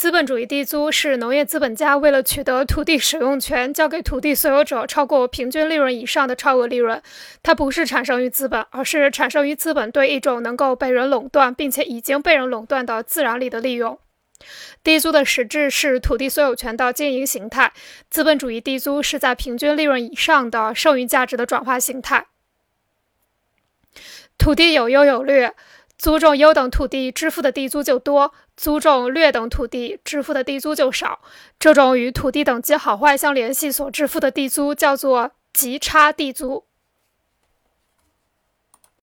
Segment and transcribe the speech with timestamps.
[0.00, 7.02] 资本主义地租是农业资本家为了取得土地使用权，交给土地所有者超过平均利润以上的超额利润。
[7.42, 13.98] 它不是产生于资本，而是产生于资本对一种能够被人垄断并且已经被人垄断的自然力的利用。
[14.82, 17.74] 地租的实质是土地所有权的经营形态，
[18.08, 22.28] 资本主义地租是在平均利润以上的剩余价值的转化形态。
[24.38, 25.54] 土地有优有劣。
[26.00, 31.20] 租种优等土地支付的地租就多，租种劣等土地支付的地租就少。
[31.58, 36.64] 这种与土地等级好坏相联系所支付的地租叫做极差地租。